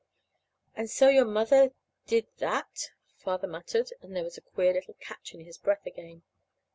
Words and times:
"And 0.75 0.89
so 0.89 1.09
your 1.09 1.25
mother 1.25 1.73
did 2.07 2.25
that," 2.39 2.89
Father 3.17 3.45
muttered; 3.47 3.93
and 4.01 4.15
there 4.15 4.23
was 4.23 4.33
the 4.33 4.41
queer 4.41 4.73
little 4.73 4.95
catch 4.95 5.35
in 5.35 5.41
his 5.45 5.59
breath 5.59 5.85
again. 5.85 6.23